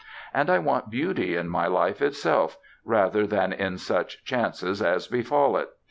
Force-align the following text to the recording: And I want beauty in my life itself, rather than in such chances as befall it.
And 0.33 0.49
I 0.49 0.57
want 0.57 0.89
beauty 0.89 1.35
in 1.35 1.47
my 1.47 1.67
life 1.67 2.01
itself, 2.01 2.57
rather 2.83 3.27
than 3.27 3.53
in 3.53 3.77
such 3.77 4.25
chances 4.25 4.81
as 4.81 5.05
befall 5.05 5.57
it. 5.57 5.69